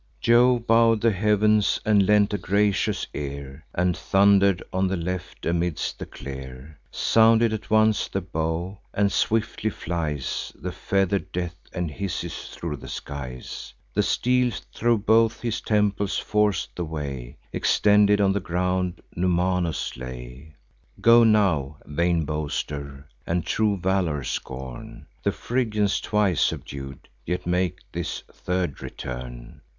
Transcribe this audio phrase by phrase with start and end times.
[0.19, 5.99] Jove bow'd the heav'ns, and lent a gracious ear, And thunder'd on the left, amidst
[5.99, 6.79] the clear.
[6.89, 12.87] Sounded at once the bow; and swiftly flies The feather'd death, and hisses thro' the
[12.87, 13.75] skies.
[13.93, 20.55] The steel thro' both his temples forc'd the way: Extended on the ground, Numanus lay.
[20.99, 25.05] "Go now, vain boaster, and true valour scorn!
[25.21, 29.61] The Phrygians, twice subdued, yet make this third return."